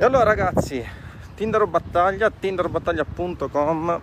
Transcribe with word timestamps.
E 0.00 0.04
allora 0.04 0.22
ragazzi, 0.22 0.80
Tinder 1.34 1.66
Battaglia, 1.66 2.30
tinderbattaglia.com, 2.30 4.00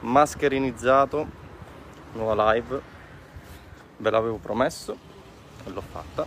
mascherinizzato, 0.00 1.26
nuova 2.14 2.54
live, 2.54 2.80
ve 3.98 4.08
l'avevo 4.10 4.36
promesso 4.38 4.96
e 5.66 5.70
l'ho 5.70 5.82
fatta. 5.82 6.26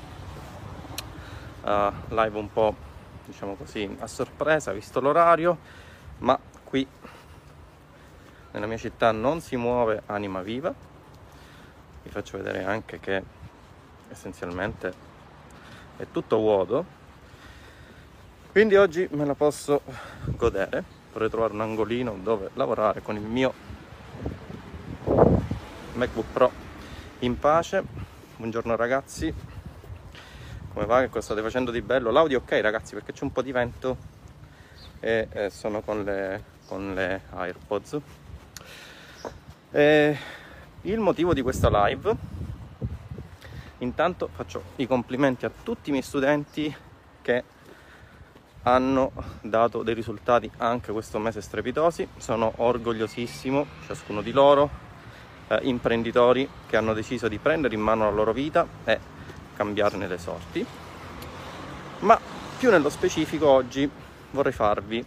Uh, 1.64 2.14
live 2.14 2.38
un 2.38 2.54
po', 2.54 2.76
diciamo 3.26 3.56
così, 3.56 3.90
a 4.01 4.06
sorpresa, 4.06 4.72
visto 4.72 4.99
l'orario, 4.99 5.58
ma 6.20 6.38
qui 6.63 6.88
nella 8.52 8.68
mia 8.68 8.78
città 8.78 9.12
non 9.12 9.42
si 9.42 9.56
muove 9.56 10.04
anima 10.06 10.44
viva. 10.44 10.72
Vi 12.04 12.10
faccio 12.12 12.38
vedere 12.38 12.63
anche 12.63 12.99
che 12.99 13.24
essenzialmente 14.10 14.94
è 15.97 16.05
tutto 16.12 16.38
vuoto 16.38 16.99
quindi 18.52 18.76
oggi 18.76 19.08
me 19.12 19.23
la 19.23 19.34
posso 19.34 19.81
godere 20.25 20.84
vorrei 21.13 21.30
trovare 21.30 21.53
un 21.53 21.62
angolino 21.62 22.20
dove 22.21 22.49
lavorare 22.55 23.02
con 23.02 23.16
il 23.16 23.21
mio 23.21 23.53
MacBook 25.94 26.25
Pro 26.34 26.52
in 27.20 27.39
pace 27.39 27.81
buongiorno 28.35 28.75
ragazzi 28.75 29.34
come 30.73 30.85
va? 30.85 30.99
che 30.99 31.08
cosa 31.08 31.22
state 31.22 31.41
facendo 31.41 31.72
di 31.72 31.81
bello? 31.81 32.11
l'audio 32.11 32.39
ok 32.39 32.59
ragazzi 32.59 32.94
perché 32.94 33.13
c'è 33.13 33.23
un 33.23 33.31
po' 33.31 33.41
di 33.41 33.53
vento 33.53 33.95
e 34.99 35.30
eh, 35.31 35.49
sono 35.49 35.80
con 35.80 36.03
le, 36.03 36.44
con 36.67 36.94
le 36.94 37.22
AirPods 37.30 37.99
e 39.72 40.17
il 40.81 40.99
motivo 40.99 41.33
di 41.33 41.41
questa 41.41 41.70
live 41.88 42.13
intanto 43.77 44.27
faccio 44.30 44.61
i 44.75 44.88
complimenti 44.88 45.45
a 45.45 45.52
tutti 45.63 45.88
i 45.88 45.91
miei 45.94 46.03
studenti 46.03 46.75
che 47.22 47.44
hanno 48.63 49.11
dato 49.41 49.83
dei 49.83 49.93
risultati 49.93 50.49
anche 50.57 50.91
questo 50.91 51.19
mese 51.19 51.41
strepitosi. 51.41 52.08
Sono 52.17 52.53
orgogliosissimo 52.55 53.66
ciascuno 53.86 54.22
di 54.22 54.31
loro 54.31 54.69
eh, 55.47 55.59
imprenditori 55.63 56.47
che 56.67 56.77
hanno 56.77 56.94
deciso 56.94 57.27
di 57.27 57.38
prendere 57.38 57.75
in 57.75 57.81
mano 57.81 58.05
la 58.05 58.11
loro 58.11 58.33
vita 58.33 58.67
e 58.83 58.99
cambiarne 59.55 60.08
le 60.08 60.17
sorti. 60.17 60.66
Ma 61.99 62.19
più 62.58 62.69
nello 62.69 62.89
specifico 62.89 63.47
oggi 63.47 63.89
vorrei 64.31 64.53
farvi 64.53 65.03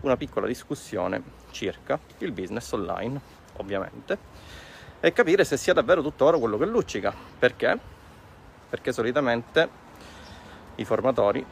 una 0.00 0.16
piccola 0.16 0.46
discussione 0.46 1.22
circa 1.50 1.98
il 2.18 2.32
business 2.32 2.70
online 2.72 3.20
ovviamente 3.56 4.18
e 5.00 5.12
capire 5.12 5.44
se 5.44 5.56
sia 5.56 5.72
davvero 5.72 6.02
tutto 6.02 6.26
oro 6.26 6.38
quello 6.38 6.58
che 6.58 6.66
luccica. 6.66 7.14
Perché? 7.38 7.78
Perché 8.68 8.92
solitamente 8.92 9.68
i 10.76 10.84
formatori 10.84 11.44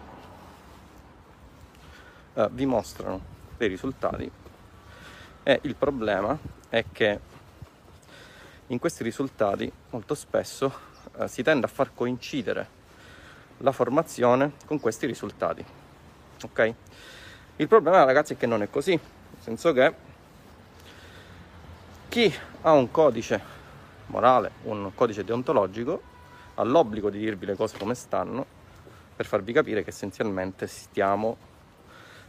eh, 2.38 2.48
vi 2.52 2.66
mostrano 2.66 3.20
dei 3.56 3.68
risultati. 3.68 4.30
E 5.42 5.58
il 5.62 5.74
problema 5.74 6.38
è 6.68 6.84
che 6.92 7.20
in 8.68 8.78
questi 8.78 9.02
risultati 9.02 9.70
molto 9.90 10.14
spesso 10.14 10.72
eh, 11.18 11.26
si 11.26 11.42
tende 11.42 11.66
a 11.66 11.68
far 11.68 11.90
coincidere 11.94 12.76
la 13.58 13.72
formazione 13.72 14.52
con 14.66 14.78
questi 14.78 15.06
risultati 15.06 15.64
ok? 16.44 16.74
Il 17.56 17.66
problema 17.66 18.04
ragazzi 18.04 18.34
è 18.34 18.36
che 18.36 18.46
non 18.46 18.62
è 18.62 18.70
così 18.70 18.92
nel 18.92 19.42
senso 19.42 19.72
che 19.72 19.94
chi 22.08 22.32
ha 22.62 22.72
un 22.72 22.90
codice 22.90 23.56
morale 24.06 24.50
un 24.64 24.92
codice 24.94 25.24
deontologico 25.24 26.02
ha 26.54 26.62
l'obbligo 26.62 27.10
di 27.10 27.18
dirvi 27.18 27.46
le 27.46 27.56
cose 27.56 27.78
come 27.78 27.94
stanno 27.94 28.44
per 29.16 29.26
farvi 29.26 29.52
capire 29.52 29.82
che 29.82 29.90
essenzialmente 29.90 30.66
stiamo 30.66 31.47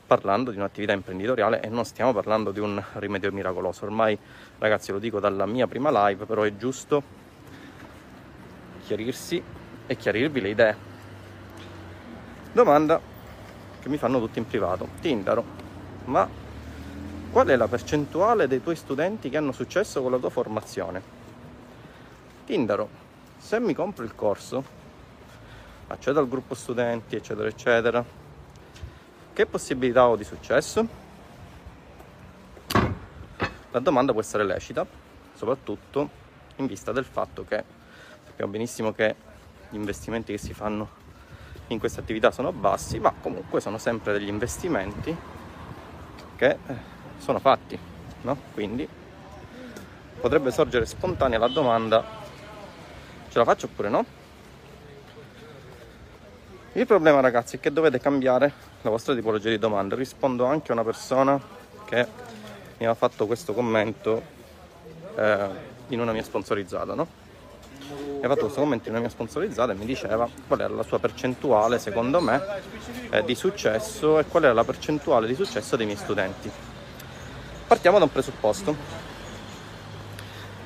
parlando 0.10 0.50
di 0.50 0.58
un'attività 0.58 0.92
imprenditoriale 0.92 1.62
e 1.62 1.70
non 1.70 1.86
stiamo 1.86 2.14
parlando 2.14 2.50
di 2.50 2.60
un 2.60 2.84
rimedio 2.94 3.32
miracoloso. 3.32 3.86
Ormai, 3.86 4.18
ragazzi, 4.58 4.92
lo 4.92 4.98
dico 4.98 5.20
dalla 5.20 5.46
mia 5.46 5.68
prima 5.68 6.08
live, 6.08 6.26
però 6.26 6.42
è 6.42 6.58
giusto 6.58 7.04
chiarirsi 8.86 9.42
e 9.86 9.96
chiarirvi 9.96 10.42
le 10.42 10.50
idee. 10.50 10.76
Domanda 12.52 13.00
che 13.80 13.88
mi 13.88 13.98
fanno 13.98 14.18
tutti 14.20 14.40
in 14.40 14.48
privato. 14.48 14.88
Tindaro, 15.00 15.44
ma 16.06 16.28
qual 17.32 17.48
è 17.48 17.56
la 17.56 17.68
percentuale 17.68 18.48
dei 18.48 18.64
tuoi 18.64 18.76
studenti 18.76 19.30
che 19.30 19.38
hanno 19.38 19.52
successo 19.52 20.02
con 20.02 20.10
la 20.10 20.18
tua 20.18 20.32
formazione? 20.32 21.02
Tindaro, 22.46 22.90
se 23.38 23.60
mi 23.60 23.76
compro 23.76 24.04
il 24.04 24.16
corso, 24.16 24.64
accedo 25.86 26.20
al 26.20 26.28
gruppo 26.28 26.56
studenti, 26.56 27.16
eccetera, 27.16 27.48
eccetera, 27.48 28.04
che 29.40 29.46
possibilità 29.46 30.06
ho 30.06 30.18
di 30.18 30.26
successo? 30.26 30.86
La 33.72 33.80
domanda 33.80 34.12
può 34.12 34.20
essere 34.20 34.44
lecita, 34.44 34.86
soprattutto 35.34 36.10
in 36.58 36.66
vista 36.66 36.92
del 36.92 37.06
fatto 37.06 37.46
che 37.46 37.64
sappiamo 38.26 38.52
benissimo 38.52 38.92
che 38.92 39.16
gli 39.70 39.76
investimenti 39.76 40.34
che 40.34 40.38
si 40.38 40.54
fanno 40.54 40.90
in 41.68 41.80
queste 41.80 42.02
attività 42.02 42.32
sono 42.32 42.52
bassi, 42.52 43.00
ma 43.00 43.14
comunque 43.14 43.62
sono 43.62 43.78
sempre 43.78 44.12
degli 44.12 44.28
investimenti 44.28 45.16
che 46.36 46.50
eh, 46.50 46.76
sono 47.20 47.40
fatti, 47.40 47.80
no? 48.24 48.38
Quindi 48.54 48.86
potrebbe 50.20 50.52
sorgere 50.52 50.86
spontanea 50.86 51.40
la 51.40 51.48
domanda 51.48 52.04
ce 53.30 53.38
la 53.38 53.46
faccio 53.46 53.68
oppure 53.68 53.88
no? 53.88 54.19
Il 56.74 56.86
problema 56.86 57.20
ragazzi 57.20 57.56
è 57.56 57.60
che 57.60 57.74
dovete 57.74 58.00
cambiare 58.00 58.54
la 58.84 58.92
vostra 58.92 59.16
tipologia 59.16 59.50
di 59.50 59.58
domande. 59.58 59.96
Rispondo 59.96 60.46
anche 60.46 60.70
a 60.70 60.76
una 60.76 60.84
persona 60.84 61.42
che 61.86 62.06
mi 62.78 62.86
ha 62.86 62.94
fatto 62.94 63.26
questo 63.26 63.54
commento 63.54 64.22
eh, 65.16 65.48
in 65.88 66.00
una 66.00 66.12
mia 66.12 66.22
sponsorizzata, 66.22 66.94
no? 66.94 67.08
Mi 67.90 68.24
ha 68.24 68.28
fatto 68.28 68.42
questo 68.42 68.60
commento 68.60 68.88
in 68.88 68.92
una 68.92 69.00
mia 69.00 69.10
sponsorizzata 69.10 69.72
e 69.72 69.76
mi 69.76 69.86
diceva 69.86 70.30
qual 70.48 70.60
era 70.60 70.74
la 70.76 70.84
sua 70.84 71.00
percentuale, 71.00 71.80
secondo 71.80 72.22
me, 72.22 72.40
eh, 73.10 73.24
di 73.24 73.34
successo 73.34 74.20
e 74.20 74.26
qual 74.26 74.44
era 74.44 74.54
la 74.54 74.64
percentuale 74.64 75.26
di 75.26 75.34
successo 75.34 75.76
dei 75.76 75.88
miei 75.88 75.98
studenti. 75.98 76.52
Partiamo 77.66 77.98
da 77.98 78.04
un 78.04 78.12
presupposto. 78.12 78.76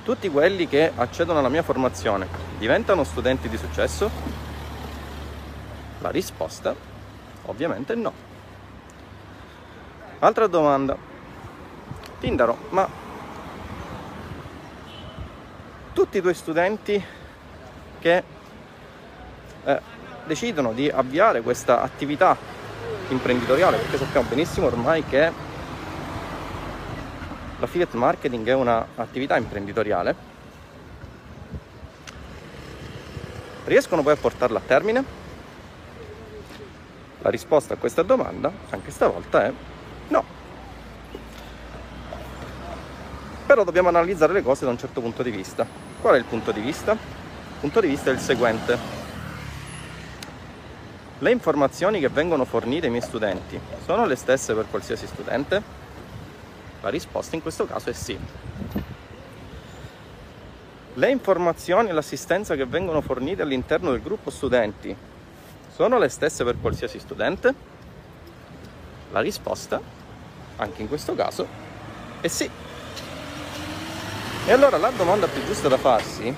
Tutti 0.03 0.27
quelli 0.27 0.67
che 0.67 0.91
accedono 0.93 1.39
alla 1.39 1.47
mia 1.47 1.63
formazione 1.63 2.27
diventano 2.57 3.05
studenti 3.05 3.47
di 3.47 3.55
successo? 3.55 4.42
La 6.03 6.11
risposta 6.11 6.91
Ovviamente 7.45 7.95
no. 7.95 8.13
Altra 10.19 10.47
domanda. 10.47 10.95
Tindaro, 12.19 12.57
ma 12.69 12.87
tutti 15.91 16.17
i 16.17 16.21
tuoi 16.21 16.33
studenti 16.33 17.03
che 17.99 18.23
eh, 19.65 19.81
decidono 20.25 20.71
di 20.71 20.89
avviare 20.89 21.41
questa 21.41 21.81
attività 21.81 22.37
imprenditoriale, 23.09 23.75
perché 23.75 23.97
sappiamo 23.97 24.29
benissimo 24.29 24.67
ormai 24.67 25.03
che 25.03 25.31
l'affiliate 27.59 27.97
marketing 27.97 28.47
è 28.47 28.53
un'attività 28.53 29.35
imprenditoriale, 29.35 30.15
riescono 33.65 34.01
poi 34.01 34.13
a 34.13 34.17
portarla 34.17 34.59
a 34.59 34.63
termine? 34.65 35.22
La 37.23 37.29
risposta 37.29 37.75
a 37.75 37.77
questa 37.77 38.03
domanda, 38.03 38.51
anche 38.69 38.91
stavolta, 38.91 39.45
è 39.45 39.53
no. 40.09 40.23
Però 43.45 43.63
dobbiamo 43.63 43.87
analizzare 43.87 44.33
le 44.33 44.41
cose 44.41 44.65
da 44.65 44.71
un 44.71 44.77
certo 44.77 44.99
punto 44.99 45.23
di 45.23 45.31
vista. 45.31 45.65
Qual 46.01 46.15
è 46.15 46.17
il 46.17 46.25
punto 46.25 46.51
di 46.51 46.59
vista? 46.59 46.91
Il 46.91 47.59
punto 47.61 47.79
di 47.79 47.87
vista 47.87 48.09
è 48.09 48.13
il 48.13 48.19
seguente. 48.19 48.77
Le 51.19 51.31
informazioni 51.31 52.01
che 52.01 52.09
vengono 52.09 52.43
fornite 52.43 52.87
ai 52.87 52.91
miei 52.91 53.03
studenti 53.03 53.57
sono 53.85 54.05
le 54.05 54.17
stesse 54.17 54.53
per 54.53 54.65
qualsiasi 54.69 55.07
studente? 55.07 55.61
La 56.81 56.89
risposta 56.89 57.35
in 57.35 57.41
questo 57.41 57.65
caso 57.65 57.89
è 57.89 57.93
sì. 57.93 58.19
Le 60.95 61.09
informazioni 61.09 61.87
e 61.87 61.93
l'assistenza 61.93 62.55
che 62.55 62.65
vengono 62.65 62.99
fornite 62.99 63.43
all'interno 63.43 63.91
del 63.91 64.01
gruppo 64.01 64.29
studenti 64.29 65.12
sono 65.73 65.97
le 65.97 66.07
stesse 66.09 66.43
per 66.43 66.57
qualsiasi 66.61 66.99
studente? 66.99 67.53
La 69.11 69.21
risposta, 69.21 69.81
anche 70.57 70.81
in 70.81 70.87
questo 70.87 71.15
caso, 71.15 71.47
è 72.21 72.27
sì. 72.27 72.49
E 74.45 74.51
allora 74.51 74.77
la 74.77 74.91
domanda 74.91 75.27
più 75.27 75.43
giusta 75.45 75.67
da 75.67 75.77
farsi, 75.77 76.33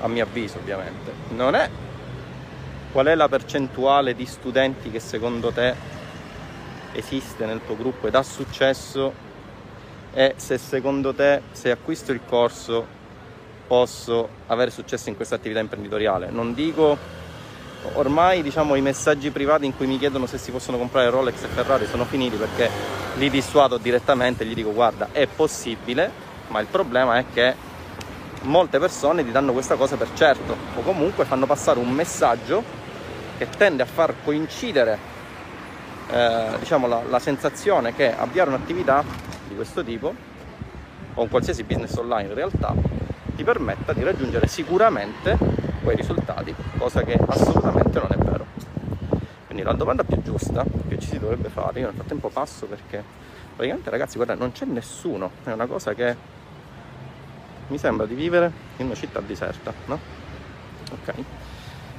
a 0.00 0.08
mio 0.08 0.22
avviso 0.22 0.58
ovviamente, 0.58 1.12
non 1.30 1.56
è 1.56 1.68
qual 2.92 3.06
è 3.06 3.14
la 3.16 3.28
percentuale 3.28 4.14
di 4.14 4.24
studenti 4.24 4.90
che 4.90 5.00
secondo 5.00 5.50
te 5.50 5.74
esiste 6.92 7.44
nel 7.44 7.60
tuo 7.66 7.76
gruppo 7.76 8.06
ed 8.06 8.14
ha 8.14 8.22
successo 8.22 9.26
e 10.12 10.34
se 10.36 10.58
secondo 10.58 11.12
te 11.12 11.42
se 11.52 11.70
acquisto 11.70 12.12
il 12.12 12.20
corso 12.24 12.86
posso 13.66 14.28
avere 14.46 14.70
successo 14.70 15.08
in 15.08 15.16
questa 15.16 15.34
attività 15.34 15.60
imprenditoriale. 15.60 16.30
Non 16.30 16.54
dico 16.54 17.17
ormai 17.94 18.42
diciamo 18.42 18.74
i 18.74 18.80
messaggi 18.80 19.30
privati 19.30 19.66
in 19.66 19.76
cui 19.76 19.86
mi 19.86 19.98
chiedono 19.98 20.26
se 20.26 20.38
si 20.38 20.50
possono 20.50 20.78
comprare 20.78 21.10
Rolex 21.10 21.42
e 21.42 21.48
Ferrari 21.48 21.86
sono 21.86 22.04
finiti 22.04 22.36
perché 22.36 22.70
li 23.16 23.30
dissuado 23.30 23.78
direttamente, 23.78 24.44
gli 24.44 24.54
dico 24.54 24.72
guarda 24.72 25.08
è 25.12 25.26
possibile, 25.26 26.10
ma 26.48 26.60
il 26.60 26.66
problema 26.66 27.18
è 27.18 27.24
che 27.32 27.54
molte 28.42 28.78
persone 28.78 29.24
ti 29.24 29.32
danno 29.32 29.52
questa 29.52 29.74
cosa 29.74 29.96
per 29.96 30.08
certo. 30.14 30.56
O 30.76 30.82
comunque 30.82 31.24
fanno 31.24 31.46
passare 31.46 31.78
un 31.78 31.90
messaggio 31.90 32.62
che 33.36 33.48
tende 33.56 33.82
a 33.82 33.86
far 33.86 34.14
coincidere 34.24 34.98
eh, 36.10 36.56
diciamo 36.58 36.86
la, 36.86 37.02
la 37.08 37.18
sensazione 37.18 37.94
che 37.94 38.14
avviare 38.14 38.48
un'attività 38.48 39.04
di 39.46 39.54
questo 39.54 39.84
tipo 39.84 40.14
o 41.14 41.22
un 41.22 41.28
qualsiasi 41.28 41.64
business 41.64 41.94
online 41.96 42.28
in 42.28 42.34
realtà 42.34 42.74
ti 43.36 43.44
permetta 43.44 43.92
di 43.92 44.02
raggiungere 44.02 44.46
sicuramente 44.46 45.36
quei 45.88 45.96
risultati, 45.96 46.54
cosa 46.76 47.02
che 47.02 47.18
assolutamente 47.28 47.98
non 47.98 48.08
è 48.10 48.16
vero. 48.16 48.46
Quindi 49.46 49.64
la 49.64 49.72
domanda 49.72 50.04
più 50.04 50.20
giusta 50.22 50.62
che 50.86 50.98
ci 50.98 51.08
si 51.08 51.18
dovrebbe 51.18 51.48
fare, 51.48 51.80
io 51.80 51.86
nel 51.86 51.94
frattempo 51.94 52.28
passo 52.28 52.66
perché 52.66 53.02
praticamente 53.54 53.88
ragazzi 53.88 54.16
guarda 54.16 54.34
non 54.34 54.52
c'è 54.52 54.66
nessuno, 54.66 55.30
è 55.44 55.50
una 55.50 55.64
cosa 55.64 55.94
che 55.94 56.14
mi 57.68 57.78
sembra 57.78 58.04
di 58.04 58.14
vivere 58.14 58.52
in 58.76 58.86
una 58.86 58.94
città 58.94 59.20
deserta, 59.20 59.72
no? 59.86 59.98
Ok. 60.90 61.14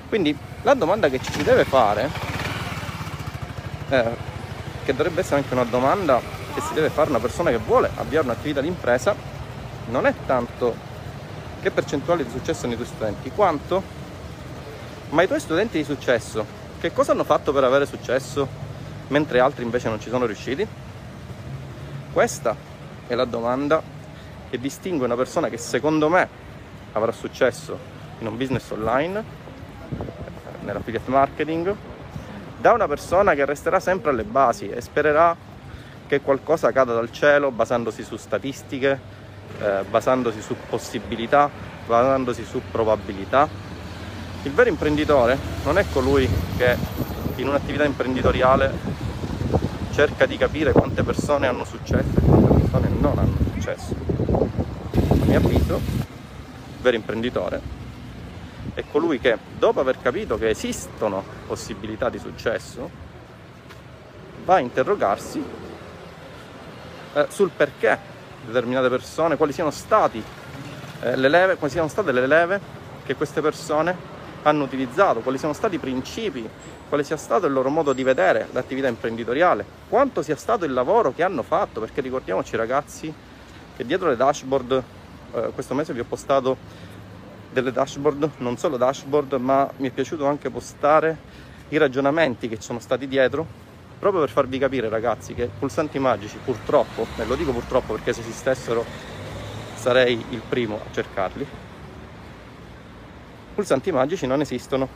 Quindi 0.08 0.38
la 0.62 0.76
domanda 0.76 1.10
che 1.10 1.20
ci 1.20 1.32
si 1.32 1.44
deve 1.44 1.64
fare, 1.64 2.10
eh, 3.90 4.16
che 4.86 4.94
dovrebbe 4.94 5.22
essere 5.22 5.38
anche 5.38 5.54
una 5.54 5.66
domanda 5.66 6.22
che 6.54 6.62
si 6.62 6.76
deve 6.76 6.90
fare 6.90 7.10
una 7.10 7.20
persona 7.20 7.50
che 7.50 7.58
vuole 7.58 7.90
avviare 7.96 8.26
un'attività 8.26 8.62
di 8.62 8.68
impresa, 8.68 9.16
non 9.88 10.06
è 10.06 10.14
tanto 10.28 10.89
che 11.62 11.72
percentuale 11.72 12.24
di 12.24 12.30
successo 12.30 12.66
hanno 12.66 12.74
i 12.74 12.78
tuoi 12.78 12.88
studenti, 12.88 13.32
quanto 13.32 13.84
ma 15.10 15.24
i 15.24 15.28
tuoi 15.28 15.40
studenti 15.40 15.78
di 15.78 15.84
successo 15.84 16.46
che 16.80 16.94
cosa 16.94 17.12
hanno 17.12 17.24
fatto 17.24 17.52
per 17.52 17.64
avere 17.64 17.86
successo 17.86 18.48
mentre 19.08 19.40
altri 19.40 19.64
invece 19.64 19.90
non 19.90 20.00
ci 20.00 20.10
sono 20.10 20.26
riusciti? 20.26 20.66
Questa 22.14 22.56
è 23.08 23.16
la 23.16 23.26
domanda 23.26 23.82
che 24.50 24.60
distingue 24.60 25.06
una 25.06 25.16
persona 25.16 25.50
che 25.50 25.58
secondo 25.58 26.10
me 26.10 26.28
avrà 26.94 27.12
successo 27.12 27.78
in 28.20 28.28
un 28.28 28.38
business 28.38 28.70
online, 28.72 29.24
nell'affiliate 30.62 31.10
marketing, 31.10 31.76
da 32.58 32.74
una 32.74 32.88
persona 32.88 33.34
che 33.34 33.46
resterà 33.46 33.80
sempre 33.80 34.12
alle 34.12 34.24
basi 34.24 34.70
e 34.70 34.82
spererà 34.82 35.36
che 36.08 36.22
qualcosa 36.22 36.72
cada 36.72 36.94
dal 36.94 37.12
cielo 37.12 37.52
basandosi 37.52 38.04
su 38.04 38.18
statistiche, 38.18 39.00
eh, 39.60 39.84
basandosi 39.90 40.42
su 40.42 40.56
possibilità, 40.70 41.50
basandosi 41.86 42.44
su 42.46 42.62
probabilità. 42.72 43.48
Il 44.44 44.52
vero 44.54 44.70
imprenditore 44.70 45.38
non 45.64 45.78
è 45.78 45.86
colui 45.92 46.30
che 46.58 46.78
in 47.36 47.48
un'attività 47.48 47.84
imprenditoriale 47.84 48.74
cerca 49.92 50.26
di 50.26 50.38
capire 50.38 50.72
quante 50.72 51.04
persone 51.04 51.48
hanno 51.48 51.66
successo 51.66 52.18
e 52.18 52.22
quante 52.22 52.54
persone 52.54 52.90
non 52.90 53.18
hanno 53.18 53.38
successo. 53.54 53.96
A 55.22 55.26
mio 55.26 55.38
avviso, 55.38 55.76
il 55.76 56.82
vero 56.82 56.96
imprenditore 56.96 57.78
è 58.74 58.84
colui 58.90 59.20
che 59.20 59.38
dopo 59.58 59.80
aver 59.80 60.02
capito 60.02 60.38
che 60.38 60.50
esistono 60.50 61.24
possibilità 61.48 62.10
di 62.10 62.18
successo 62.18 62.90
va 64.46 64.56
a 64.56 64.60
interrogarsi 64.60 65.44
eh, 67.14 67.26
sul 67.30 67.52
perché 67.56 68.18
determinate 68.46 68.90
persone, 68.90 69.38
quali 69.38 69.54
siano, 69.54 69.72
stati, 69.72 70.24
eh, 71.02 71.16
le 71.16 71.28
leve, 71.28 71.56
quali 71.56 71.72
siano 71.72 71.88
state 71.88 72.12
le 72.12 72.28
leve 72.28 72.60
che 73.06 73.16
queste 73.16 73.42
persone 73.42 74.18
hanno 74.44 74.64
utilizzato, 74.64 75.20
quali 75.20 75.38
siano 75.38 75.54
stati 75.54 75.76
i 75.76 75.80
principi, 75.80 76.48
quale 76.88 77.04
sia 77.04 77.18
stato 77.18 77.46
il 77.46 77.54
loro 77.54 77.70
modo 77.70 77.94
di 77.94 78.04
vedere 78.04 78.48
l'attività 78.52 78.88
imprenditoriale, 78.88 79.66
quanto 79.90 80.22
sia 80.22 80.36
stato 80.36 80.66
il 80.66 80.74
lavoro 80.74 81.14
che 81.14 81.24
hanno 81.24 81.44
fatto, 81.44 81.80
perché 81.80 82.02
ricordiamoci 82.02 82.56
ragazzi 82.56 83.14
che 83.76 83.86
dietro 83.86 84.10
le 84.10 84.16
dashboard, 84.16 84.84
eh, 85.34 85.52
questo 85.54 85.74
mese 85.74 85.94
vi 85.94 86.00
ho 86.00 86.06
postato 86.06 86.58
delle 87.52 87.72
dashboard, 87.72 88.30
non 88.38 88.58
solo 88.58 88.78
dashboard, 88.78 89.34
ma 89.34 89.70
mi 89.78 89.88
è 89.88 89.92
piaciuto 89.92 90.26
anche 90.26 90.50
postare 90.50 91.18
i 91.70 91.78
ragionamenti 91.78 92.48
che 92.48 92.58
ci 92.58 92.64
sono 92.64 92.80
stati 92.80 93.08
dietro 93.08 93.68
proprio 94.00 94.22
per 94.22 94.30
farvi 94.30 94.58
capire 94.58 94.88
ragazzi 94.88 95.34
che 95.34 95.50
pulsanti 95.60 96.00
magici 96.00 96.40
purtroppo, 96.44 97.06
e 97.18 97.26
lo 97.26 97.36
dico 97.36 97.52
purtroppo 97.52 97.94
perché 97.94 98.14
se 98.14 98.22
esistessero 98.22 98.86
sarei 99.76 100.24
il 100.30 100.42
primo 100.48 100.76
a 100.78 100.92
cercarli, 100.92 101.46
pulsanti 103.54 103.92
magici 103.92 104.26
non 104.26 104.40
esistono, 104.40 104.88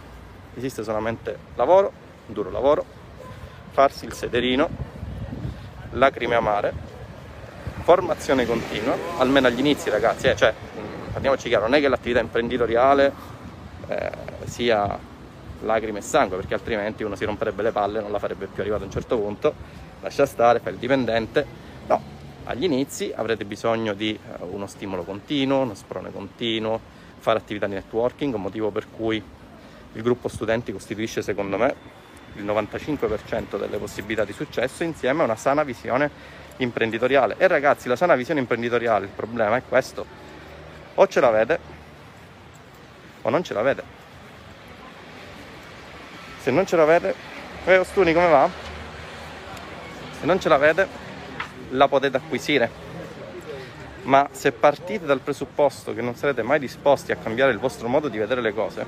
esiste 0.55 0.83
solamente 0.83 1.37
lavoro, 1.55 1.91
duro 2.25 2.49
lavoro, 2.49 2.85
farsi 3.71 4.05
il 4.05 4.13
sederino, 4.13 4.69
lacrime 5.91 6.35
amare, 6.35 6.73
formazione 7.83 8.45
continua, 8.45 8.95
almeno 9.17 9.47
agli 9.47 9.59
inizi 9.59 9.89
ragazzi, 9.89 10.27
eh, 10.27 10.35
cioè 10.35 10.53
parliamoci 11.11 11.49
chiaro, 11.49 11.65
non 11.65 11.75
è 11.75 11.81
che 11.81 11.89
l'attività 11.89 12.21
imprenditoriale 12.21 13.13
eh, 13.87 14.11
sia 14.45 14.97
lacrime 15.63 15.99
e 15.99 16.01
sangue 16.01 16.37
perché 16.37 16.53
altrimenti 16.53 17.03
uno 17.03 17.15
si 17.15 17.25
romperebbe 17.25 17.63
le 17.63 17.71
palle 17.71 18.01
non 18.01 18.11
la 18.11 18.19
farebbe 18.19 18.47
più. 18.47 18.61
Arrivato 18.61 18.83
a 18.83 18.85
un 18.85 18.91
certo 18.91 19.17
punto 19.17 19.53
lascia 20.01 20.25
stare, 20.25 20.59
fai 20.59 20.73
il 20.73 20.79
dipendente. 20.79 21.45
No, 21.87 22.01
agli 22.45 22.63
inizi 22.63 23.11
avrete 23.15 23.45
bisogno 23.45 23.93
di 23.93 24.17
uh, 24.39 24.45
uno 24.53 24.67
stimolo 24.67 25.03
continuo 25.03 25.61
uno 25.61 25.75
sprone 25.75 26.11
continuo 26.11 26.79
fare 27.17 27.39
attività 27.39 27.67
di 27.67 27.73
networking 27.73 28.35
motivo 28.35 28.69
per 28.69 28.87
cui 28.89 29.21
il 29.95 30.01
gruppo 30.01 30.27
studenti 30.27 30.71
costituisce 30.71 31.21
secondo 31.21 31.57
me 31.57 31.75
il 32.35 32.45
95% 32.45 33.59
delle 33.59 33.77
possibilità 33.77 34.25
di 34.25 34.33
successo 34.33 34.83
insieme 34.83 35.21
a 35.21 35.25
una 35.25 35.35
sana 35.35 35.63
visione 35.63 36.09
imprenditoriale. 36.57 37.35
E 37.37 37.47
ragazzi 37.47 37.87
la 37.87 37.95
sana 37.95 38.15
visione 38.15 38.39
imprenditoriale 38.39 39.05
il 39.05 39.11
problema 39.15 39.55
è 39.55 39.61
questo. 39.67 40.05
O 40.95 41.07
ce 41.07 41.19
l'avete 41.19 41.59
o 43.21 43.29
non 43.29 43.43
ce 43.43 43.53
l'avete 43.53 44.02
se 46.43 46.51
non 46.51 46.65
ce 46.65 46.75
l'avete 46.75 47.15
eh 47.63 47.77
Ostuni 47.77 48.13
come 48.13 48.27
va? 48.27 48.49
se 50.19 50.25
non 50.25 50.41
ce 50.41 50.49
l'avete 50.49 50.87
la 51.69 51.87
potete 51.87 52.17
acquisire. 52.17 52.69
Ma 54.03 54.27
se 54.31 54.51
partite 54.51 55.05
dal 55.05 55.21
presupposto 55.21 55.93
che 55.93 56.01
non 56.01 56.15
sarete 56.15 56.43
mai 56.43 56.59
disposti 56.59 57.13
a 57.13 57.15
cambiare 57.15 57.51
il 57.51 57.59
vostro 57.59 57.87
modo 57.87 58.09
di 58.09 58.17
vedere 58.17 58.41
le 58.41 58.53
cose 58.53 58.85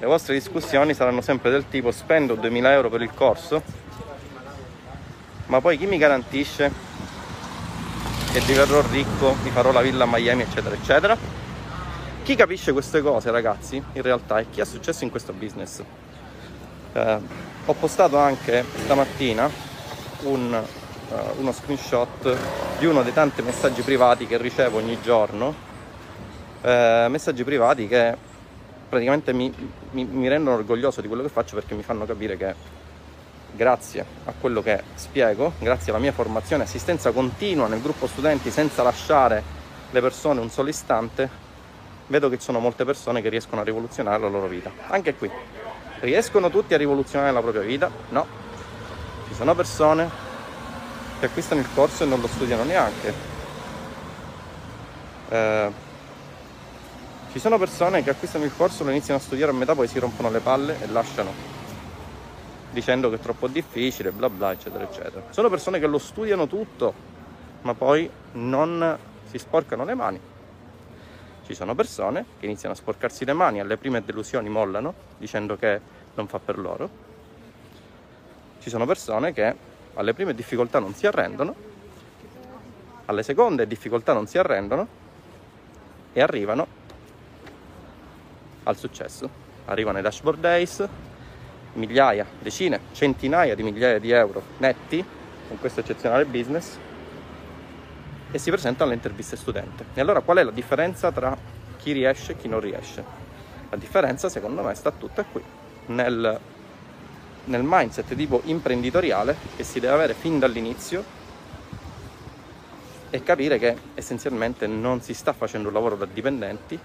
le 0.00 0.06
vostre 0.06 0.34
discussioni 0.34 0.94
saranno 0.94 1.20
sempre 1.20 1.50
del 1.50 1.68
tipo 1.68 1.90
spendo 1.90 2.34
2000 2.34 2.72
euro 2.72 2.88
per 2.88 3.02
il 3.02 3.12
corso 3.12 3.62
ma 5.46 5.60
poi 5.60 5.76
chi 5.76 5.86
mi 5.86 5.98
garantisce 5.98 6.72
che 8.32 8.40
diverrò 8.46 8.82
ricco, 8.90 9.36
mi 9.42 9.50
farò 9.50 9.72
la 9.72 9.82
villa 9.82 10.04
a 10.04 10.08
Miami 10.10 10.42
eccetera 10.42 10.74
eccetera? 10.74 11.16
Chi 12.22 12.34
capisce 12.34 12.72
queste 12.72 13.02
cose 13.02 13.30
ragazzi 13.30 13.76
in 13.92 14.02
realtà 14.02 14.38
è 14.38 14.46
chi 14.50 14.60
ha 14.60 14.64
successo 14.64 15.04
in 15.04 15.10
questo 15.10 15.32
business 15.32 15.82
eh, 16.92 17.18
ho 17.66 17.72
postato 17.74 18.16
anche 18.18 18.64
stamattina 18.84 19.48
un, 20.22 20.62
uh, 21.08 21.40
uno 21.40 21.52
screenshot 21.52 22.36
di 22.78 22.86
uno 22.86 23.02
dei 23.02 23.12
tanti 23.12 23.42
messaggi 23.42 23.82
privati 23.82 24.26
che 24.26 24.38
ricevo 24.38 24.78
ogni 24.78 24.98
giorno 25.02 25.68
eh, 26.62 27.06
messaggi 27.08 27.44
privati 27.44 27.88
che 27.88 28.16
praticamente 28.88 29.32
mi, 29.32 29.52
mi, 29.92 30.04
mi 30.04 30.28
rendono 30.28 30.56
orgoglioso 30.56 31.00
di 31.00 31.08
quello 31.08 31.22
che 31.22 31.28
faccio 31.28 31.54
perché 31.54 31.74
mi 31.74 31.82
fanno 31.82 32.04
capire 32.04 32.36
che 32.36 32.54
grazie 33.52 34.04
a 34.24 34.32
quello 34.38 34.62
che 34.62 34.82
spiego, 34.94 35.52
grazie 35.58 35.92
alla 35.92 36.00
mia 36.00 36.12
formazione 36.12 36.62
e 36.62 36.66
assistenza 36.66 37.10
continua 37.12 37.66
nel 37.66 37.80
gruppo 37.80 38.06
studenti 38.06 38.50
senza 38.50 38.82
lasciare 38.82 39.42
le 39.90 40.00
persone 40.00 40.40
un 40.40 40.50
solo 40.50 40.68
istante, 40.68 41.28
vedo 42.06 42.28
che 42.28 42.38
ci 42.38 42.44
sono 42.44 42.58
molte 42.58 42.84
persone 42.84 43.22
che 43.22 43.28
riescono 43.28 43.60
a 43.60 43.64
rivoluzionare 43.64 44.20
la 44.20 44.28
loro 44.28 44.46
vita. 44.46 44.70
Anche 44.88 45.14
qui, 45.14 45.30
Riescono 46.00 46.48
tutti 46.48 46.72
a 46.72 46.78
rivoluzionare 46.78 47.30
la 47.30 47.40
propria 47.40 47.62
vita? 47.62 47.90
No. 48.08 48.26
Ci 49.28 49.34
sono 49.34 49.54
persone 49.54 50.10
che 51.18 51.26
acquistano 51.26 51.60
il 51.60 51.68
corso 51.74 52.04
e 52.04 52.06
non 52.06 52.20
lo 52.20 52.26
studiano 52.26 52.64
neanche. 52.64 53.12
Eh, 55.28 55.72
ci 57.32 57.38
sono 57.38 57.58
persone 57.58 58.02
che 58.02 58.10
acquistano 58.10 58.44
il 58.44 58.52
corso, 58.56 58.82
lo 58.82 58.90
iniziano 58.90 59.20
a 59.20 59.22
studiare 59.22 59.52
a 59.52 59.54
metà, 59.54 59.74
poi 59.74 59.86
si 59.86 59.98
rompono 59.98 60.30
le 60.30 60.40
palle 60.40 60.76
e 60.80 60.86
lasciano 60.86 61.58
dicendo 62.70 63.10
che 63.10 63.16
è 63.16 63.20
troppo 63.20 63.46
difficile, 63.46 64.10
bla 64.10 64.30
bla, 64.30 64.52
eccetera, 64.52 64.84
eccetera. 64.84 65.22
Sono 65.30 65.48
persone 65.48 65.78
che 65.78 65.86
lo 65.86 65.98
studiano 65.98 66.46
tutto, 66.46 66.94
ma 67.62 67.74
poi 67.74 68.10
non 68.32 68.98
si 69.28 69.38
sporcano 69.38 69.84
le 69.84 69.94
mani. 69.94 70.20
Ci 71.50 71.56
sono 71.56 71.74
persone 71.74 72.24
che 72.38 72.46
iniziano 72.46 72.74
a 72.74 72.76
sporcarsi 72.76 73.24
le 73.24 73.32
mani, 73.32 73.58
alle 73.58 73.76
prime 73.76 74.04
delusioni 74.04 74.48
mollano, 74.48 74.94
dicendo 75.18 75.56
che 75.56 75.80
non 76.14 76.28
fa 76.28 76.38
per 76.38 76.56
loro. 76.56 76.88
Ci 78.60 78.70
sono 78.70 78.86
persone 78.86 79.32
che 79.32 79.52
alle 79.94 80.14
prime 80.14 80.32
difficoltà 80.32 80.78
non 80.78 80.94
si 80.94 81.08
arrendono, 81.08 81.52
alle 83.06 83.24
seconde 83.24 83.66
difficoltà 83.66 84.12
non 84.12 84.28
si 84.28 84.38
arrendono 84.38 84.86
e 86.12 86.20
arrivano 86.20 86.66
al 88.62 88.76
successo, 88.76 89.28
arrivano 89.64 89.98
i 89.98 90.02
dashboard 90.02 90.38
days, 90.38 90.88
migliaia, 91.72 92.26
decine, 92.38 92.78
centinaia 92.92 93.56
di 93.56 93.64
migliaia 93.64 93.98
di 93.98 94.12
euro 94.12 94.40
netti 94.58 95.04
con 95.48 95.58
questo 95.58 95.80
eccezionale 95.80 96.26
business 96.26 96.78
e 98.30 98.38
si 98.38 98.50
presentano 98.50 98.86
alle 98.86 98.94
interviste 98.94 99.36
studente. 99.36 99.86
E 99.94 100.00
allora 100.00 100.20
qual 100.20 100.38
è 100.38 100.42
la 100.42 100.50
differenza 100.50 101.10
tra 101.10 101.36
chi 101.76 101.92
riesce 101.92 102.32
e 102.32 102.36
chi 102.36 102.48
non 102.48 102.60
riesce? 102.60 103.04
La 103.70 103.76
differenza 103.76 104.28
secondo 104.28 104.62
me 104.62 104.74
sta 104.74 104.90
tutta 104.90 105.24
qui, 105.24 105.42
nel, 105.86 106.38
nel 107.44 107.62
mindset 107.64 108.14
tipo 108.14 108.40
imprenditoriale 108.44 109.36
che 109.56 109.64
si 109.64 109.80
deve 109.80 109.94
avere 109.94 110.14
fin 110.14 110.38
dall'inizio 110.38 111.18
e 113.10 113.22
capire 113.22 113.58
che 113.58 113.76
essenzialmente 113.94 114.66
non 114.66 115.00
si 115.00 115.14
sta 115.14 115.32
facendo 115.32 115.68
un 115.68 115.74
lavoro 115.74 115.96
da 115.96 116.06
dipendenti, 116.06 116.78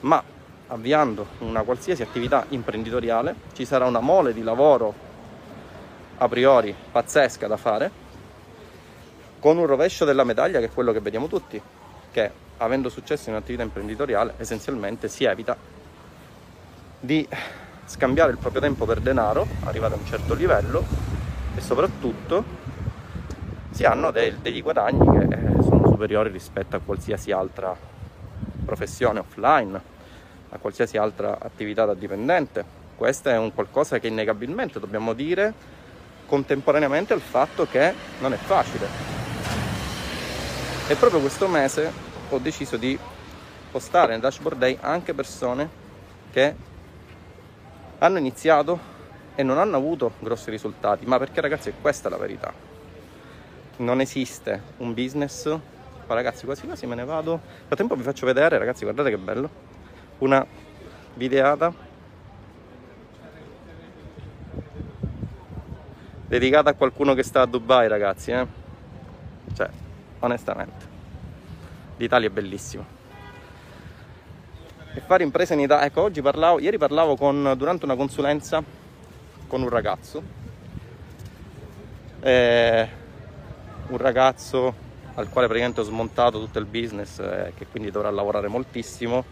ma 0.00 0.22
avviando 0.68 1.26
una 1.38 1.62
qualsiasi 1.62 2.02
attività 2.02 2.44
imprenditoriale 2.48 3.34
ci 3.52 3.64
sarà 3.64 3.86
una 3.86 4.00
mole 4.00 4.32
di 4.32 4.42
lavoro 4.42 4.94
a 6.18 6.28
priori 6.28 6.74
pazzesca 6.92 7.46
da 7.46 7.56
fare, 7.56 7.90
con 9.46 9.58
un 9.58 9.66
rovescio 9.66 10.04
della 10.04 10.24
medaglia 10.24 10.58
che 10.58 10.64
è 10.64 10.70
quello 10.72 10.90
che 10.90 10.98
vediamo 10.98 11.28
tutti, 11.28 11.62
che 12.10 12.30
avendo 12.56 12.88
successo 12.88 13.28
in 13.28 13.36
un'attività 13.36 13.62
imprenditoriale 13.62 14.34
essenzialmente 14.38 15.06
si 15.06 15.22
evita 15.22 15.56
di 16.98 17.24
scambiare 17.84 18.32
il 18.32 18.38
proprio 18.38 18.60
tempo 18.60 18.86
per 18.86 18.98
denaro, 18.98 19.46
arrivare 19.62 19.94
a 19.94 19.98
un 19.98 20.04
certo 20.04 20.34
livello 20.34 20.84
e 21.54 21.60
soprattutto 21.60 22.42
si 23.70 23.84
hanno 23.84 24.10
dei, 24.10 24.34
degli 24.42 24.60
guadagni 24.60 25.16
che 25.16 25.36
eh, 25.36 25.62
sono 25.62 25.90
superiori 25.90 26.28
rispetto 26.30 26.74
a 26.74 26.80
qualsiasi 26.84 27.30
altra 27.30 27.72
professione 28.64 29.20
offline, 29.20 29.80
a 30.48 30.58
qualsiasi 30.58 30.96
altra 30.96 31.38
attività 31.38 31.84
da 31.84 31.94
dipendente. 31.94 32.64
Questo 32.96 33.28
è 33.28 33.38
un 33.38 33.54
qualcosa 33.54 34.00
che 34.00 34.08
innegabilmente 34.08 34.80
dobbiamo 34.80 35.12
dire 35.12 35.54
contemporaneamente 36.26 37.12
al 37.12 37.20
fatto 37.20 37.64
che 37.70 37.94
non 38.18 38.32
è 38.32 38.36
facile. 38.38 39.15
E 40.88 40.94
proprio 40.94 41.18
questo 41.18 41.48
mese 41.48 41.90
ho 42.28 42.38
deciso 42.38 42.76
di 42.76 42.96
postare 43.72 44.12
nel 44.12 44.20
dashboard 44.20 44.56
day 44.56 44.78
anche 44.80 45.14
persone 45.14 45.68
che 46.30 46.54
hanno 47.98 48.18
iniziato 48.18 48.78
e 49.34 49.42
non 49.42 49.58
hanno 49.58 49.76
avuto 49.76 50.12
grossi 50.20 50.48
risultati, 50.48 51.04
ma 51.04 51.18
perché 51.18 51.40
ragazzi 51.40 51.72
questa 51.80 52.06
è 52.06 52.10
la 52.12 52.18
verità. 52.18 52.52
Non 53.78 54.00
esiste 54.00 54.62
un 54.76 54.94
business. 54.94 55.46
Ma 56.06 56.14
ragazzi 56.14 56.44
quasi 56.44 56.66
quasi 56.66 56.86
me 56.86 56.94
ne 56.94 57.04
vado. 57.04 57.32
Nel 57.32 57.64
frattempo 57.66 57.96
vi 57.96 58.04
faccio 58.04 58.24
vedere 58.24 58.56
ragazzi 58.56 58.84
guardate 58.84 59.10
che 59.10 59.18
bello. 59.18 59.50
Una 60.18 60.46
videata 61.14 61.72
dedicata 66.28 66.70
a 66.70 66.74
qualcuno 66.74 67.14
che 67.14 67.24
sta 67.24 67.40
a 67.40 67.46
Dubai 67.46 67.88
ragazzi 67.88 68.30
eh? 68.30 68.65
Onestamente. 70.26 70.94
l'Italia 71.96 72.28
è 72.28 72.30
bellissima. 72.30 72.84
E 74.94 75.00
fare 75.00 75.22
impresa 75.22 75.54
in 75.54 75.60
Italia 75.60 75.84
ecco 75.86 76.02
oggi 76.02 76.22
parlavo 76.22 76.58
ieri 76.58 76.78
parlavo 76.78 77.16
con 77.16 77.54
durante 77.56 77.84
una 77.84 77.96
consulenza 77.96 78.62
con 79.46 79.62
un 79.62 79.68
ragazzo. 79.68 80.22
Eh, 82.20 82.88
un 83.88 83.96
ragazzo 83.98 84.84
al 85.14 85.28
quale 85.28 85.46
praticamente 85.46 85.80
ho 85.80 85.84
smontato 85.84 86.38
tutto 86.38 86.58
il 86.58 86.66
business 86.66 87.18
e 87.18 87.46
eh, 87.48 87.52
che 87.54 87.66
quindi 87.66 87.90
dovrà 87.90 88.10
lavorare 88.10 88.48
moltissimo. 88.48 89.24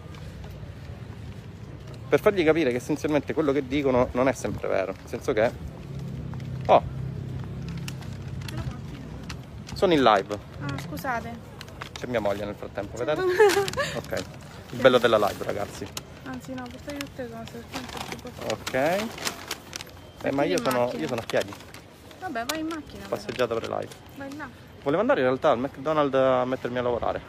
Per 2.08 2.20
fargli 2.20 2.44
capire 2.44 2.70
che 2.70 2.76
essenzialmente 2.76 3.34
quello 3.34 3.52
che 3.52 3.66
dicono 3.66 4.08
non 4.12 4.28
è 4.28 4.32
sempre 4.32 4.68
vero 4.68 4.92
nel 4.92 5.08
senso 5.08 5.32
che 5.32 5.50
oh 6.66 7.03
sono 9.75 9.93
in 9.93 10.02
live 10.02 10.38
ah 10.61 10.78
scusate 10.78 11.52
c'è 11.93 12.07
mia 12.07 12.21
moglie 12.21 12.45
nel 12.45 12.54
frattempo 12.54 12.97
vedete? 12.97 13.21
ok 13.97 14.25
il 14.71 14.81
bello 14.81 14.99
della 14.99 15.19
live 15.19 15.45
ragazzi 15.45 15.87
anzi 16.25 16.54
no 16.54 16.62
portate 16.62 16.97
tutte 16.97 17.28
cose 17.28 17.64
ok 18.50 19.07
eh, 20.23 20.33
ma 20.33 20.45
io 20.45 20.57
sono, 20.62 20.90
io 20.97 21.07
sono 21.07 21.21
a 21.21 21.25
piedi 21.26 21.52
Vabbè, 22.25 22.47
vai 22.47 22.61
in 22.61 22.69
macchina. 22.69 23.04
Passeggiata 23.07 23.52
per 23.52 23.69
live. 23.69 23.88
Vai 24.16 24.35
là. 24.35 24.49
Volevo 24.83 25.02
andare 25.02 25.21
in 25.21 25.26
realtà 25.26 25.50
al 25.50 25.59
McDonald's 25.59 26.16
a 26.16 26.47
mettermi 26.47 26.78
a 26.78 26.83
lavorare. 26.83 27.21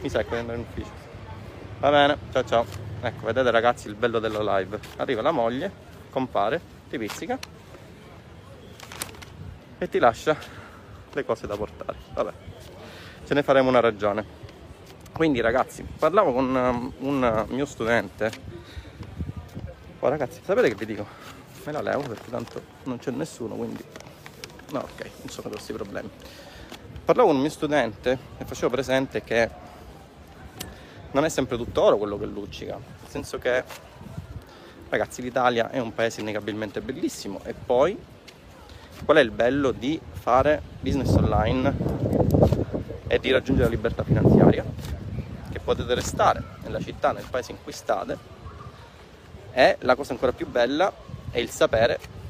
Mi 0.00 0.08
sa 0.08 0.22
che 0.22 0.30
devo 0.30 0.40
andare 0.40 0.58
in 0.58 0.64
ufficio. 0.66 0.92
Va 1.78 1.90
bene, 1.90 2.16
ciao 2.32 2.44
ciao. 2.44 2.66
Ecco, 3.02 3.26
vedete 3.26 3.50
ragazzi 3.50 3.88
il 3.88 3.94
bello 3.94 4.20
della 4.20 4.56
live. 4.56 4.80
Arriva 4.96 5.20
la 5.20 5.30
moglie, 5.30 5.70
compare, 6.08 6.58
ti 6.88 6.96
pizzica 6.96 7.38
e 9.76 9.88
ti 9.90 9.98
lascia 9.98 10.34
le 11.14 11.24
cose 11.24 11.46
da 11.46 11.56
portare. 11.56 11.96
Vabbè, 12.12 12.32
ce 13.26 13.34
ne 13.34 13.42
faremo 13.42 13.68
una 13.68 13.80
ragione. 13.80 14.42
Quindi 15.12 15.40
ragazzi, 15.40 15.82
parlavo 15.82 16.32
con 16.32 16.54
um, 16.54 16.92
un 16.98 17.46
mio 17.48 17.64
studente. 17.64 18.30
Oh 20.00 20.08
ragazzi, 20.08 20.40
sapete 20.44 20.68
che 20.68 20.74
vi 20.74 20.86
dico? 20.86 21.06
Me 21.64 21.72
la 21.72 21.80
levo 21.80 22.02
perché 22.02 22.30
tanto 22.30 22.60
non 22.84 22.98
c'è 22.98 23.10
nessuno, 23.10 23.54
quindi 23.54 23.82
No, 24.74 24.80
ok, 24.80 25.10
non 25.20 25.28
sono 25.28 25.50
grossi 25.50 25.72
problemi. 25.72 26.10
Parlavo 27.04 27.28
con 27.28 27.36
un 27.36 27.42
mio 27.42 27.50
studente 27.50 28.18
e 28.38 28.44
facevo 28.44 28.70
presente 28.70 29.22
che 29.22 29.48
non 31.12 31.24
è 31.24 31.28
sempre 31.28 31.56
tutto 31.56 31.80
oro 31.82 31.96
quello 31.96 32.18
che 32.18 32.26
luccica, 32.26 32.74
nel 32.74 33.08
senso 33.08 33.38
che, 33.38 33.62
ragazzi, 34.88 35.22
l'Italia 35.22 35.70
è 35.70 35.78
un 35.78 35.94
paese 35.94 36.22
innegabilmente 36.22 36.80
bellissimo 36.80 37.40
e 37.44 37.54
poi 37.54 37.96
qual 39.04 39.16
è 39.16 39.20
il 39.20 39.30
bello 39.30 39.70
di 39.70 40.00
fare 40.12 40.62
business 40.80 41.14
online 41.14 41.74
e 43.06 43.18
di 43.18 43.30
raggiungere 43.30 43.68
la 43.68 43.74
libertà 43.74 44.02
finanziaria? 44.02 44.64
Che 45.50 45.60
potete 45.60 45.94
restare 45.94 46.42
nella 46.62 46.80
città, 46.80 47.12
nel 47.12 47.26
paese 47.28 47.52
in 47.52 47.58
cui 47.62 47.72
state 47.72 48.32
e 49.52 49.76
la 49.80 49.94
cosa 49.94 50.12
ancora 50.12 50.32
più 50.32 50.48
bella 50.48 50.92
è 51.30 51.38
il 51.38 51.50
sapere 51.50 52.22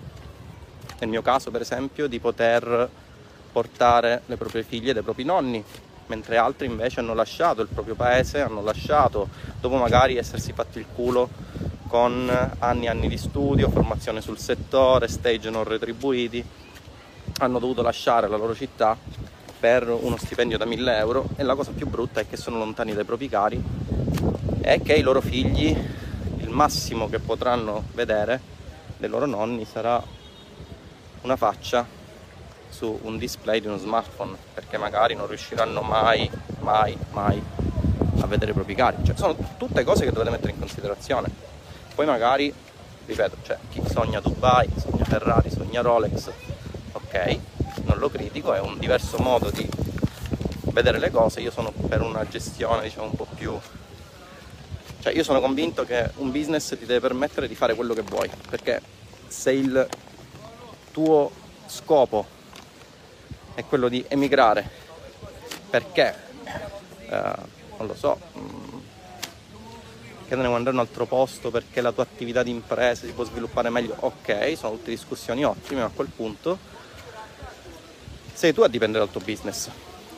nel 1.04 1.08
mio 1.08 1.22
caso 1.22 1.50
per 1.50 1.60
esempio, 1.60 2.06
di 2.06 2.18
poter 2.18 2.88
portare 3.52 4.22
le 4.26 4.36
proprie 4.36 4.62
figlie 4.62 4.92
dai 4.92 5.02
propri 5.02 5.24
nonni, 5.24 5.62
mentre 6.06 6.36
altri 6.36 6.66
invece 6.66 7.00
hanno 7.00 7.14
lasciato 7.14 7.62
il 7.62 7.68
proprio 7.68 7.94
paese, 7.94 8.40
hanno 8.40 8.62
lasciato, 8.62 9.28
dopo 9.60 9.76
magari 9.76 10.16
essersi 10.16 10.52
fatti 10.52 10.78
il 10.78 10.86
culo 10.92 11.28
con 11.86 12.30
anni 12.58 12.86
e 12.86 12.88
anni 12.88 13.08
di 13.08 13.16
studio, 13.18 13.70
formazione 13.70 14.20
sul 14.20 14.38
settore, 14.38 15.08
stage 15.08 15.50
non 15.50 15.64
retribuiti, 15.64 16.44
hanno 17.38 17.58
dovuto 17.58 17.82
lasciare 17.82 18.28
la 18.28 18.36
loro 18.36 18.54
città 18.54 18.96
per 19.58 19.88
uno 19.88 20.16
stipendio 20.16 20.58
da 20.58 20.66
1000 20.66 20.96
euro 20.98 21.26
e 21.36 21.42
la 21.42 21.54
cosa 21.54 21.70
più 21.70 21.86
brutta 21.86 22.20
è 22.20 22.28
che 22.28 22.36
sono 22.36 22.58
lontani 22.58 22.92
dai 22.92 23.04
propri 23.04 23.28
cari 23.28 23.62
e 24.60 24.82
che 24.82 24.94
i 24.94 25.02
loro 25.02 25.20
figli, 25.20 25.76
il 26.38 26.48
massimo 26.50 27.08
che 27.08 27.18
potranno 27.18 27.84
vedere 27.94 28.40
dei 28.98 29.08
loro 29.08 29.26
nonni 29.26 29.64
sarà 29.64 30.02
una 31.22 31.36
faccia 31.36 31.86
su 32.68 32.98
un 33.02 33.18
display 33.18 33.60
di 33.60 33.66
uno 33.66 33.76
smartphone 33.76 34.36
perché 34.52 34.78
magari 34.78 35.14
non 35.14 35.28
riusciranno 35.28 35.80
mai, 35.80 36.28
mai, 36.60 36.96
mai 37.12 37.40
a 38.20 38.26
vedere 38.26 38.50
i 38.50 38.54
propri 38.54 38.74
cari. 38.74 38.96
Cioè, 39.04 39.16
sono 39.16 39.36
tutte 39.56 39.84
cose 39.84 40.04
che 40.04 40.12
dovete 40.12 40.30
mettere 40.30 40.52
in 40.52 40.58
considerazione. 40.58 41.43
Poi 41.94 42.06
magari, 42.06 42.52
ripeto, 43.06 43.36
cioè, 43.42 43.58
chi 43.70 43.82
sogna 43.90 44.20
Dubai, 44.20 44.68
sogna 44.76 45.04
Ferrari, 45.04 45.50
sogna 45.50 45.80
Rolex, 45.80 46.30
ok, 46.92 47.38
non 47.84 47.98
lo 47.98 48.10
critico, 48.10 48.52
è 48.52 48.60
un 48.60 48.78
diverso 48.78 49.18
modo 49.18 49.50
di 49.50 49.68
vedere 50.72 50.98
le 50.98 51.10
cose. 51.10 51.40
Io 51.40 51.50
sono 51.50 51.70
per 51.70 52.00
una 52.02 52.26
gestione, 52.28 52.82
diciamo, 52.82 53.06
un 53.06 53.14
po' 53.14 53.26
più 53.34 53.58
cioè 55.04 55.12
io 55.12 55.22
sono 55.22 55.38
convinto 55.38 55.84
che 55.84 56.12
un 56.16 56.30
business 56.30 56.78
ti 56.78 56.86
deve 56.86 57.00
permettere 57.00 57.46
di 57.46 57.54
fare 57.54 57.74
quello 57.74 57.92
che 57.92 58.00
vuoi, 58.00 58.30
perché 58.48 58.80
se 59.28 59.52
il 59.52 59.86
tuo 60.92 61.30
scopo 61.66 62.24
è 63.52 63.66
quello 63.66 63.88
di 63.88 64.02
emigrare 64.08 64.66
perché 65.68 66.14
eh, 67.06 67.32
non 67.76 67.86
lo 67.86 67.94
so 67.94 68.18
mm, 70.34 70.36
che 70.36 70.42
ne 70.42 70.46
vuoi 70.46 70.56
andare 70.56 70.76
in 70.76 70.82
un 70.82 70.86
altro 70.88 71.06
posto 71.06 71.50
perché 71.50 71.80
la 71.80 71.92
tua 71.92 72.02
attività 72.02 72.42
di 72.42 72.50
impresa 72.50 73.06
si 73.06 73.12
può 73.12 73.24
sviluppare 73.24 73.70
meglio 73.70 73.96
ok 73.98 74.54
sono 74.56 74.76
tutte 74.76 74.90
discussioni 74.90 75.44
ottime 75.44 75.80
ma 75.80 75.86
a 75.86 75.90
quel 75.94 76.08
punto 76.08 76.58
sei 78.32 78.52
tu 78.52 78.62
a 78.62 78.68
dipendere 78.68 79.04
dal 79.04 79.12
tuo 79.12 79.20
business 79.24 79.68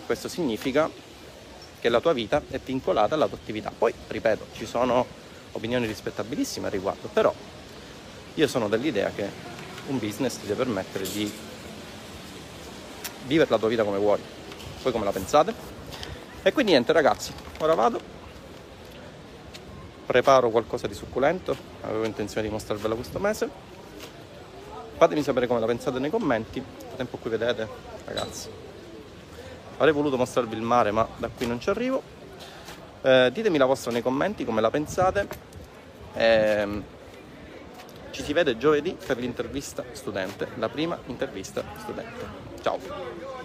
questo 0.06 0.28
significa 0.28 0.90
che 1.80 1.88
la 1.88 2.00
tua 2.00 2.12
vita 2.12 2.42
è 2.48 2.58
vincolata 2.58 3.14
alla 3.14 3.26
tua 3.26 3.36
attività 3.36 3.72
poi 3.76 3.92
ripeto 4.08 4.46
ci 4.54 4.66
sono 4.66 5.06
opinioni 5.52 5.86
rispettabilissime 5.86 6.66
al 6.66 6.72
riguardo 6.72 7.08
però 7.12 7.32
io 8.34 8.46
sono 8.46 8.68
dell'idea 8.68 9.10
che 9.14 9.54
un 9.88 9.98
business 9.98 10.38
ti 10.38 10.46
deve 10.46 10.64
permettere 10.64 11.08
di 11.08 11.32
vivere 13.26 13.50
la 13.50 13.58
tua 13.58 13.68
vita 13.68 13.84
come 13.84 13.98
vuoi. 13.98 14.20
Voi 14.82 14.92
come 14.92 15.04
la 15.04 15.12
pensate? 15.12 15.54
E 16.42 16.52
quindi 16.52 16.72
niente 16.72 16.92
ragazzi, 16.92 17.32
ora 17.58 17.74
vado. 17.74 18.15
Preparo 20.06 20.50
qualcosa 20.50 20.86
di 20.86 20.94
succulento, 20.94 21.54
avevo 21.82 22.04
intenzione 22.04 22.46
di 22.46 22.52
mostrarvela 22.52 22.94
questo 22.94 23.18
mese. 23.18 23.48
Fatemi 24.96 25.22
sapere 25.22 25.46
come 25.46 25.60
la 25.60 25.66
pensate 25.66 25.98
nei 25.98 26.10
commenti, 26.10 26.58
il 26.58 26.96
tempo 26.96 27.18
qui 27.18 27.28
vedete, 27.28 27.68
ragazzi. 28.06 28.48
Avrei 29.76 29.92
voluto 29.92 30.16
mostrarvi 30.16 30.54
il 30.54 30.62
mare, 30.62 30.90
ma 30.90 31.06
da 31.16 31.28
qui 31.28 31.46
non 31.46 31.60
ci 31.60 31.68
arrivo. 31.68 32.00
Eh, 33.02 33.30
ditemi 33.32 33.58
la 33.58 33.66
vostra 33.66 33.92
nei 33.92 34.00
commenti, 34.00 34.44
come 34.46 34.62
la 34.62 34.70
pensate. 34.70 35.28
Eh, 36.14 36.82
ci 38.12 38.22
si 38.22 38.32
vede 38.32 38.56
giovedì 38.56 38.96
per 39.06 39.18
l'intervista 39.18 39.84
studente, 39.92 40.48
la 40.54 40.70
prima 40.70 40.98
intervista 41.06 41.62
studente. 41.76 42.24
Ciao! 42.62 43.35